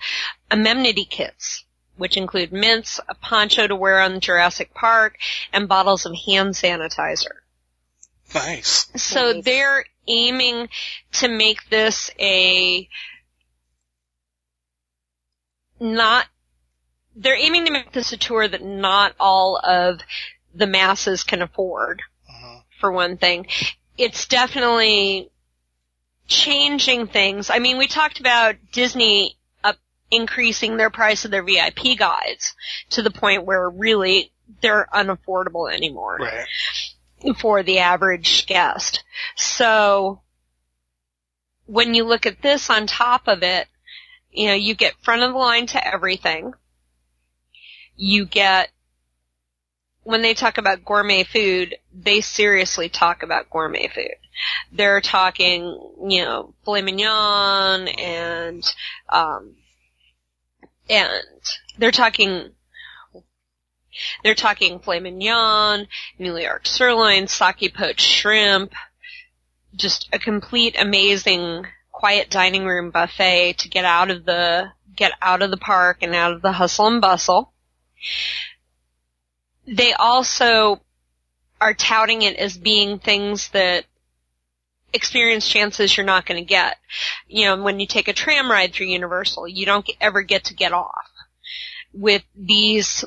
[0.51, 1.65] amenity kits,
[1.97, 5.17] which include mints, a poncho to wear on Jurassic Park,
[5.51, 7.41] and bottles of hand sanitizer.
[8.33, 8.87] Nice.
[8.95, 9.43] So Nice.
[9.45, 10.69] they're aiming
[11.13, 12.89] to make this a
[15.79, 16.25] not
[17.15, 19.99] they're aiming to make this a tour that not all of
[20.53, 22.61] the masses can afford Uh-huh.
[22.79, 23.45] for one thing.
[23.97, 25.29] It's definitely
[26.27, 27.49] changing things.
[27.51, 29.37] I mean, we talked about Disney up
[30.15, 32.53] increasing their price of their VIP guides
[32.91, 37.37] to the point where really they're unaffordable anymore Right.
[37.39, 39.03] for the average guest.
[39.35, 40.21] So
[41.65, 43.67] when you look at this on top of it,
[44.31, 46.53] you know, you get front of the line to everything.
[47.95, 48.69] You get
[50.03, 54.15] when they talk about gourmet food, they seriously talk about gourmet food.
[54.71, 55.63] They're talking,
[56.07, 58.63] you know, filet mignon and
[59.09, 59.55] um
[60.89, 61.11] and
[61.77, 62.51] they're talking
[64.23, 68.73] they're talking filet mignon, New York sirloin, sake poached shrimp,
[69.75, 75.41] just a complete amazing quiet dining room buffet to get out of the get out
[75.41, 77.53] of the park and out of the hustle and bustle.
[79.65, 80.81] They also
[81.61, 83.85] are touting it as being things that
[84.93, 86.77] experience chances you're not going to get.
[87.27, 90.53] You know, when you take a tram ride through Universal, you don't ever get to
[90.53, 91.09] get off.
[91.93, 93.05] With these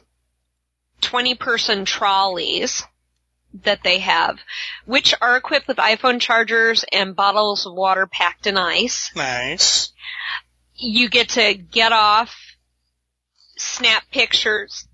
[1.01, 2.85] 20 person trolleys
[3.65, 4.39] that they have,
[4.85, 9.11] which are equipped with iPhone chargers and bottles of water packed in ice.
[9.17, 9.93] Nice.
[10.75, 12.37] You get to get off,
[13.57, 14.87] snap pictures,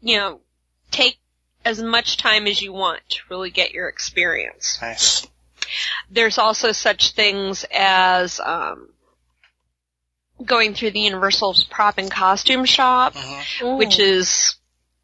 [0.00, 0.40] you know,
[0.90, 1.18] take
[1.64, 4.78] as much time as you want to really get your experience.
[4.80, 5.26] Nice.
[6.10, 8.88] There's also such things as um,
[10.44, 13.76] going through the Universal's prop and costume shop, Uh-huh.
[13.76, 14.56] which is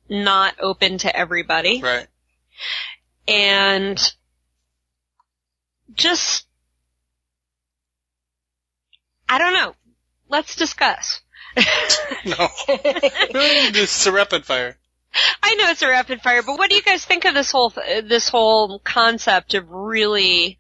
[0.09, 1.81] not open to everybody.
[1.83, 2.07] Right.
[3.27, 3.99] and
[5.95, 6.47] just
[9.29, 9.75] I don't know.
[10.29, 11.21] Let's discuss.
[12.25, 12.49] No.
[12.69, 14.77] really, this is a rapid fire.
[15.43, 17.71] I know it's a rapid fire, but what do you guys think of this whole
[17.71, 20.59] this whole concept of really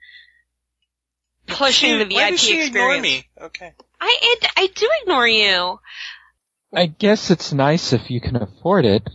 [1.47, 3.25] pushing the VIP Why does she ignore experience?
[3.39, 3.45] me?
[3.47, 3.73] Okay.
[4.01, 5.79] I it, I do ignore you.
[6.75, 9.09] I guess it's nice if you can afford it,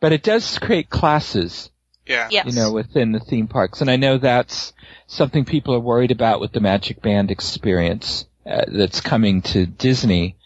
[0.00, 1.70] but it does create classes,
[2.06, 2.28] Yeah.
[2.30, 2.46] Yes.
[2.46, 4.72] you know, within the theme parks, and I know that's
[5.06, 10.36] something people are worried about with the Magic Band experience uh, that's coming to Disney,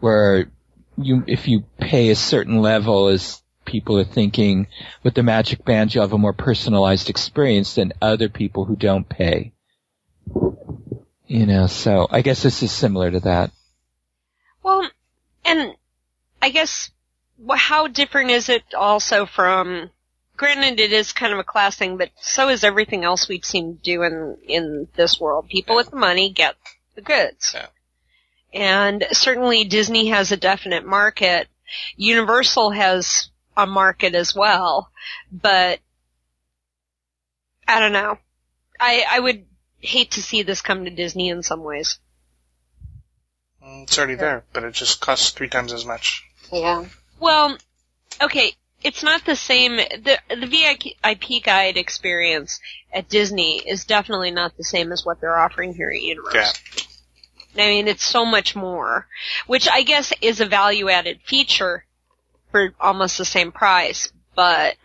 [0.00, 0.50] where
[0.96, 4.68] you, if you pay a certain level, as people are thinking,
[5.02, 9.08] with the Magic Band, you'll have a more personalized experience than other people who don't
[9.08, 9.52] pay.
[11.26, 13.50] You know, so I guess this is similar to that.
[14.62, 14.88] Well,
[15.44, 15.74] and
[16.40, 16.90] I guess
[17.52, 19.90] how different is it also from?
[20.36, 23.80] Granted, it is kind of a class thing, but so is everything else we've seen
[23.82, 25.48] do in in this world.
[25.48, 26.54] People with the money get
[26.94, 27.66] the goods, Yeah.
[28.52, 31.48] and certainly Disney has a definite market.
[31.96, 34.90] Universal has a market as well,
[35.32, 35.80] but
[37.66, 38.18] I don't know.
[38.78, 39.46] I I would
[39.78, 41.98] hate to see this come to Disney in some ways.
[43.62, 46.24] Mm, It's already there, but it just costs three times as much.
[46.52, 46.84] yeah.
[47.18, 47.56] Well,
[48.20, 49.76] okay, it's not the same.
[49.76, 52.60] The the VIP guide experience
[52.92, 56.40] at Disney is definitely not the same as what they're offering here at Universal.
[57.54, 57.64] Yeah.
[57.64, 59.06] I mean, it's so much more,
[59.46, 61.86] which I guess is a value added feature
[62.56, 64.76] for almost the same price, but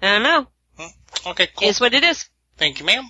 [0.00, 0.46] I don't know.
[1.26, 1.68] Okay, cool.
[1.68, 2.30] Is what it is.
[2.56, 3.04] Thank you, ma'am.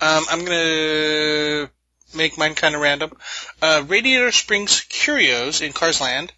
[0.00, 1.70] Um, I'm gonna
[2.14, 3.12] make mine kind of random.
[3.60, 6.30] Uh, Radiator Springs Curios in Carsland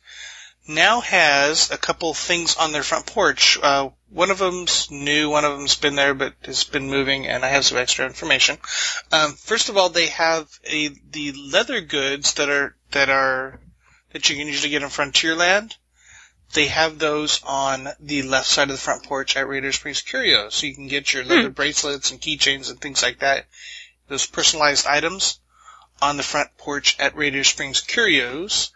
[0.67, 3.57] now has a couple things on their front porch.
[3.63, 7.45] Uh, one of them's new, one of them's been there but has been moving, and
[7.45, 8.59] I have some extra information.
[9.13, 13.61] Um, first of all, they have a the leather goods that are that are
[14.15, 15.77] that you can usually get in Frontierland.
[16.53, 20.55] They have those on the left side of the front porch at Radiator Springs Curios,
[20.55, 23.47] so you can get your leather bracelets and keychains and things like that.
[24.07, 25.41] Those personalized items
[26.01, 28.71] on the front porch at Radiator Springs Curios.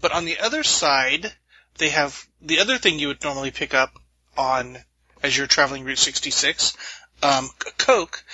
[0.00, 1.32] But on the other side,
[1.78, 3.96] they have the other thing you would normally pick up
[4.36, 4.78] on
[5.22, 6.76] as you're traveling Route 66,
[7.22, 8.24] um, Coke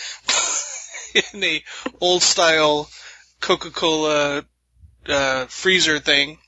[1.15, 1.63] in a
[2.01, 2.89] old style
[3.41, 4.47] Coca-Cola
[5.07, 6.39] uh, freezer thing.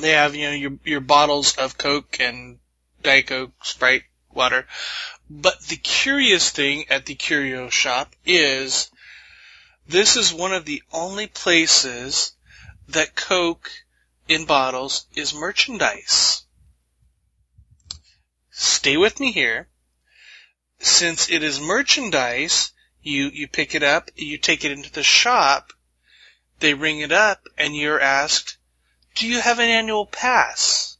[0.00, 2.58] They have you know your your bottles of Coke and
[3.02, 4.66] Diet Coke, Sprite, water.
[5.28, 8.90] But the curious thing at the curio shop is
[9.86, 12.32] this is one of the only places
[12.88, 13.70] that Coke
[14.28, 16.44] in bottles is merchandise.
[18.50, 19.68] Stay with me here.
[20.78, 25.72] Since it is merchandise, you, you pick it up, you take it into the shop,
[26.60, 28.58] they ring it up, and you're asked,
[29.16, 30.96] do you have an annual pass?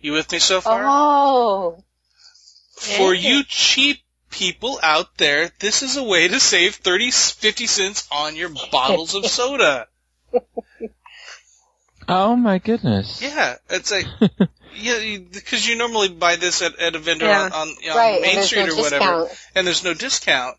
[0.00, 0.84] You with me so far?
[0.86, 1.84] Oh.
[2.76, 3.98] For you cheap
[4.30, 9.14] people out there, this is a way to save 30, 50 cents on your bottles
[9.14, 9.86] of soda.
[12.10, 13.20] Oh my goodness.
[13.20, 14.06] Yeah, it's like,
[14.74, 17.42] yeah, because you normally buy this at, at a vendor Yeah.
[17.44, 19.30] on, on, on Right, and Main Street no or whatever, discount.
[19.54, 20.56] and there's no discount.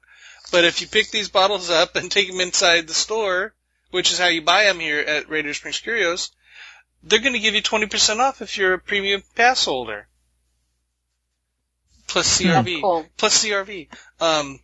[0.51, 3.55] But if you pick these bottles up and take them inside the store,
[3.91, 6.31] which is how you buy them here at Radiator Springs Curios,
[7.03, 10.07] they're going to give you 20% off if you're a premium pass holder.
[12.07, 12.81] Plus That's CRV.
[12.81, 13.05] cool.
[13.17, 13.87] Plus CRV.
[14.19, 14.59] Um,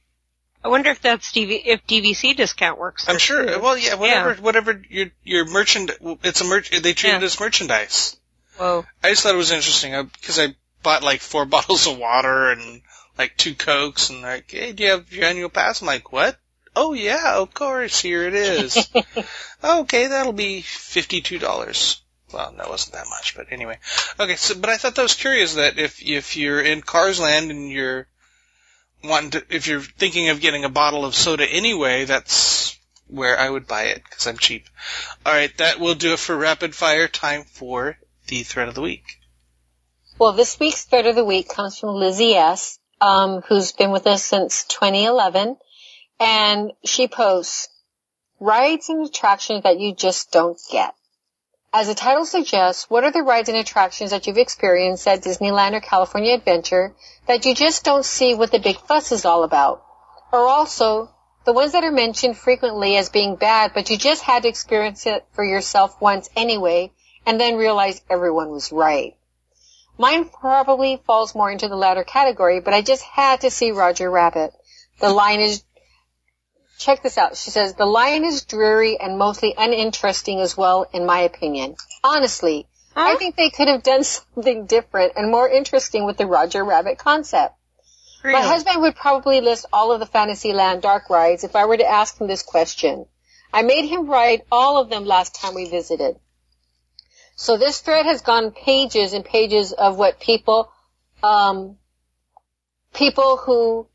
[0.64, 3.08] I wonder if that's DV, if DVC discount works.
[3.08, 3.46] I'm sure.
[3.46, 3.60] too.
[3.62, 4.42] Well, yeah, whatever, Yeah.
[4.42, 5.92] whatever your your merchand,
[6.24, 6.72] it's a merch.
[6.72, 8.18] They treat it as merchandise.
[8.58, 8.86] Whoa.
[9.04, 12.82] I just thought it was interesting because I bought like four bottles of water and
[13.16, 15.82] like two cokes and like, hey, do you have your annual pass?
[15.82, 16.36] I'm like, what?
[16.76, 18.02] Oh yeah, of course.
[18.02, 18.90] Here it is.
[19.64, 22.02] okay, that'll be fifty-two dollars.
[22.34, 23.80] Well, that wasn't that much, but anyway.
[24.20, 27.52] Okay, so but I thought that was curious that if if you're in Cars Land
[27.52, 28.08] and you're
[29.04, 33.50] wanting to, if you're thinking of getting a bottle of soda anyway, that's where I
[33.50, 34.66] would buy it because I'm cheap.
[35.26, 37.08] All right, that will do it for rapid fire.
[37.08, 39.20] Time for the thread of the week.
[40.18, 44.08] Well, this week's thread of the week comes from Lizzie S., um, who's been with
[44.08, 45.58] us since 2011,
[46.20, 47.70] and she posts
[48.40, 50.94] rides and attractions that you just don't get.
[51.74, 55.74] As the title suggests, what are the rides and attractions that you've experienced at Disneyland
[55.74, 56.96] or California Adventure
[57.28, 59.84] that you just don't see what the big fuss is all about?
[60.32, 61.10] Or also,
[61.46, 65.06] the ones that are mentioned frequently as being bad, but you just had to experience
[65.06, 66.92] it for yourself once anyway,
[67.26, 69.16] and then realized everyone was right.
[69.98, 74.10] Mine probably falls more into the latter category, but I just had to see Roger
[74.10, 74.54] Rabbit.
[75.00, 75.64] The line is,
[76.78, 77.38] check this out.
[77.38, 81.76] She says, the line is dreary and mostly uninteresting as well, in my opinion.
[82.04, 84.04] Honestly, I think they could have done
[84.36, 87.56] something different and more interesting with the Roger Rabbit concept.
[88.24, 91.86] My husband would probably list all of the Fantasyland dark rides if I were to
[91.86, 93.06] ask him this question.
[93.54, 96.18] I made him ride all of them last time we visited.
[97.36, 100.72] So this thread has gone pages and pages of what people,
[101.22, 101.78] um,
[102.94, 103.88] people who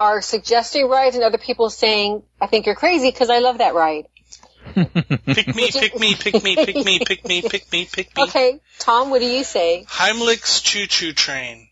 [0.00, 3.74] are suggesting rides and other people saying, I think you're crazy because I love that
[3.74, 4.06] ride.
[4.74, 8.22] Pick me, pick me, pick me, pick me, pick me, pick me, pick me.
[8.22, 9.84] Okay, Tom, what do you say?
[9.88, 11.68] Heimlich's Chew Chew Train.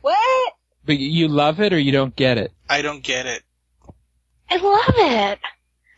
[0.00, 0.52] What?
[0.84, 2.52] But you love it or you don't get it?
[2.68, 3.42] I don't get it.
[4.50, 5.38] I love it.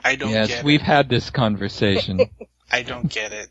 [0.05, 0.85] I don't yes, get we've it.
[0.85, 2.21] had this conversation.
[2.71, 3.49] I don't get it.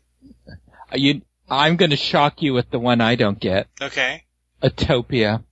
[0.94, 3.66] you, I'm going to shock you with the one I don't get.
[3.80, 4.24] Okay.
[4.62, 5.42] Autopia.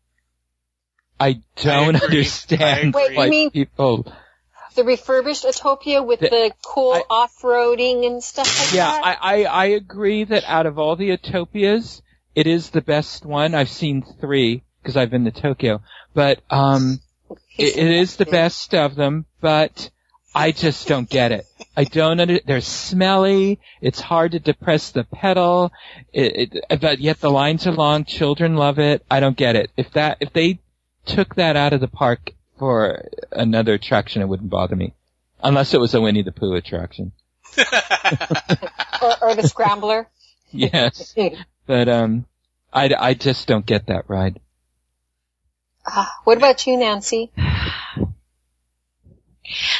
[1.20, 2.06] I don't agree.
[2.06, 4.12] understand I Wait, you why mean- people.
[4.76, 9.04] The refurbished Autopia with The- the, cool I- off-roading and stuff like Yeah, that?
[9.04, 12.02] I, I, I agree that out of all the Autopias,
[12.36, 13.54] it is the best one.
[13.54, 15.82] I've seen three because I've been to Tokyo,
[16.14, 17.00] but um,
[17.58, 19.26] it, it is the best of them.
[19.40, 19.90] But
[20.34, 21.46] I just don't get it.
[21.76, 22.38] I don't under.
[22.38, 23.58] They're smelly.
[23.82, 25.72] It's hard to depress the pedal.
[26.12, 28.04] It, it, but yet the lines are long.
[28.04, 29.04] Children love it.
[29.10, 29.70] I don't get it.
[29.76, 30.60] If that if they
[31.06, 34.94] took that out of the park for another attraction, it wouldn't bother me,
[35.42, 37.12] unless it was a Winnie the Pooh attraction.
[37.58, 37.64] or,
[39.22, 40.08] or the Scrambler.
[40.52, 41.14] Yes.
[41.64, 42.26] But um,
[42.72, 44.40] I, I just don't get that ride.
[45.86, 47.30] Ah, what about you, Nancy?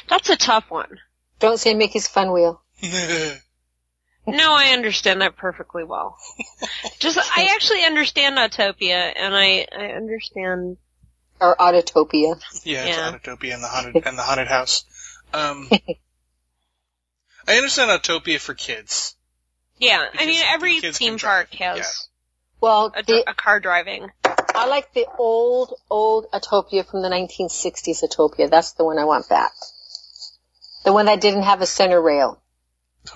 [0.09, 1.01] That's a tough one.
[1.41, 2.63] Don't say Mickey's Fun Wheel.
[4.27, 6.17] No, I understand that perfectly well.
[6.99, 10.77] Just, I actually understand Autopia, and I, I understand.
[11.41, 12.41] Or Autotopia.
[12.65, 13.13] Yeah, it's Yeah.
[13.13, 14.85] Autotopia and the haunted and the haunted house.
[15.33, 15.69] Um,
[17.49, 19.17] I understand Autopia for kids.
[19.79, 22.09] Yeah, I mean, every theme park has
[22.61, 24.11] Well, a, the, a car driving.
[24.55, 28.51] I like the old, old Autopia from the 1960s Autopia.
[28.51, 29.53] That's the one I want back.
[30.85, 32.43] The one that didn't have a center rail.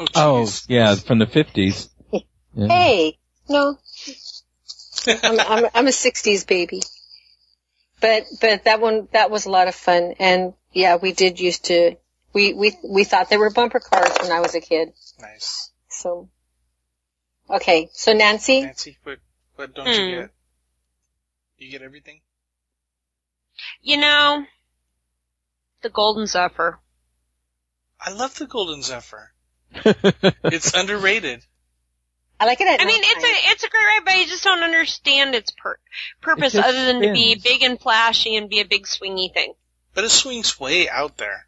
[0.00, 1.88] Oh, Oh, yeah, from the 50s.
[2.10, 2.20] Yeah.
[2.68, 3.18] Hey,
[3.48, 3.76] no,
[5.24, 6.82] I'm, I'm, I'm a 60s baby.
[8.04, 10.12] But, but that one, that was a lot of fun.
[10.18, 11.96] And yeah, we did used to,
[12.34, 14.92] we, we, we thought they were bumper cars when I was a kid.
[15.18, 15.70] Nice.
[15.88, 16.28] So,
[17.48, 17.88] okay.
[17.94, 19.20] So Nancy, Nancy, what,
[19.56, 20.02] what don't Hmm.
[20.02, 20.30] you get?
[21.56, 22.20] You get everything?
[23.80, 24.44] You know,
[25.80, 26.78] the Golden Zephyr.
[27.98, 29.32] I love the Golden Zephyr.
[30.44, 31.42] It's underrated.
[32.44, 33.30] I like it at I mean, it's nighttime.
[33.30, 35.78] a it's a great ride, but you just don't understand its pur-
[36.20, 39.54] purpose just other than to be big and flashy and be a big swingy thing.
[39.94, 41.46] But it swings way out there.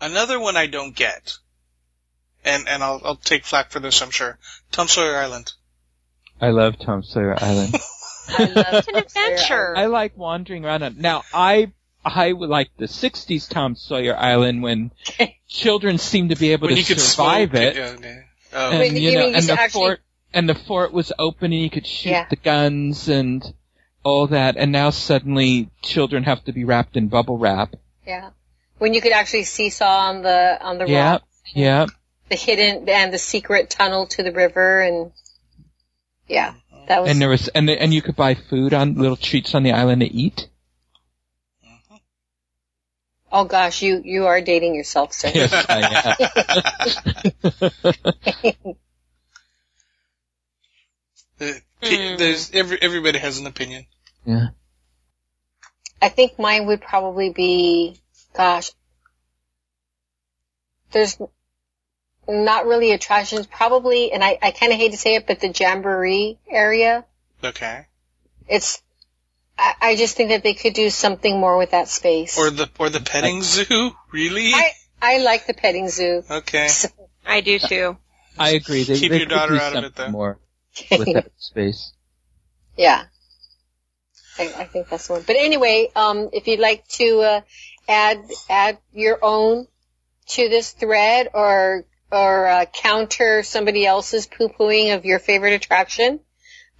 [0.00, 1.36] Another one I don't get,
[2.46, 4.38] and and I'll I'll take flack for this, I'm sure.
[4.72, 5.52] Tom Sawyer Island.
[6.40, 7.74] I love Tom Sawyer Island.
[8.28, 9.76] I love It's an adventure.
[9.76, 10.82] I like wandering around.
[10.82, 10.96] it.
[10.96, 11.72] Now, I
[12.04, 14.92] I would like the '60s Tom Sawyer Island when
[15.48, 18.20] children seemed to be able When to you could survive smoke, it, yeah, yeah.
[18.52, 20.00] Oh, and Wait, you you know, and the actually- fort
[20.32, 22.26] and the fort was open, and you could shoot Yeah.
[22.28, 23.42] the guns and
[24.04, 24.56] all that.
[24.56, 27.74] And now suddenly, children have to be wrapped in bubble wrap.
[28.06, 28.30] Yeah.
[28.78, 31.22] When you could actually seesaw on the on the Yeah, rock,
[31.54, 31.86] yeah.
[32.28, 35.12] the hidden and the secret tunnel to the river, and
[36.28, 36.54] yeah,
[36.88, 37.10] that was.
[37.10, 40.00] And there was and and you could buy food on little treats on the island
[40.02, 40.48] to eat.
[43.32, 45.30] Oh gosh, you you are dating yourself, sir.
[45.34, 46.16] Yes, I
[48.64, 48.74] am.
[51.40, 53.86] Uh, There's every everybody has an opinion.
[54.24, 54.48] yeah.
[56.02, 58.00] I think mine would probably be,
[58.36, 58.72] gosh,
[60.92, 61.16] there's
[62.28, 65.48] not really attractions, probably, and I, I kind of hate to say it, but the
[65.48, 67.04] Jamboree area,
[67.42, 67.86] Okay.
[68.48, 68.82] it's,
[69.58, 72.38] I, I just think that they could do something more with that space.
[72.38, 73.90] Or the or the petting zoo.
[74.12, 74.52] Really?
[74.54, 74.70] I,
[75.02, 76.22] I like the petting zoo.
[76.30, 76.68] Okay.
[77.26, 77.96] I do too.
[78.38, 78.84] I agree.
[78.84, 80.10] They, Keep they your could daughter do out of it, something though.
[80.12, 80.38] more
[80.90, 81.92] with that space.
[82.76, 83.04] Yeah.
[84.38, 85.22] I, I think that's one.
[85.26, 87.40] But anyway, um, if you'd like to uh,
[87.88, 89.66] add add your own
[90.28, 96.20] to this thread or or uh, counter somebody else's poo pooing of your favorite attraction,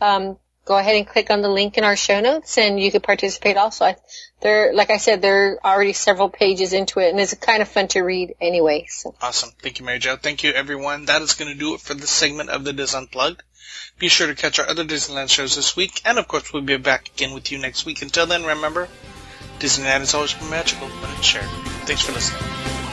[0.00, 0.38] um,
[0.68, 3.56] go ahead and click on the link in our show notes, and you could participate.
[3.56, 3.96] Also, I,
[4.42, 7.68] there, like I said, there are already several pages into it, and it's kind of
[7.68, 8.86] fun to read anyway.
[8.88, 9.14] So.
[9.22, 9.50] Awesome.
[9.62, 10.16] Thank you, Mary Jo.
[10.16, 11.06] Thank you, everyone.
[11.06, 13.42] That is going to do it for this segment of the DIS Unplugged.
[13.98, 16.76] Be sure to catch our other Disneyland shows this week, and of course, we'll be
[16.76, 18.02] back again with you next week.
[18.02, 18.88] Until then, remember,
[19.58, 21.48] Disneyland has always magical when it's shared.
[21.86, 22.87] Thanks for listening.